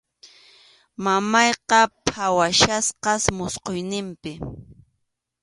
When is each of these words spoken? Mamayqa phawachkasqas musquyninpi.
Mamayqa 1.03 1.79
phawachkasqas 2.09 3.23
musquyninpi. 3.37 4.31